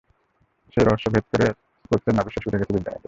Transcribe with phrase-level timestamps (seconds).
[0.73, 1.25] সেই রহস্য ভেদ
[1.89, 2.99] করতে নাভিশ্বাঃস উঠে গেছে বিজ্ঞানীদের।